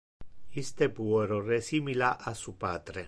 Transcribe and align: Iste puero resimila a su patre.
Iste 0.61 0.87
puero 0.99 1.37
resimila 1.43 2.11
a 2.31 2.33
su 2.33 2.57
patre. 2.57 2.99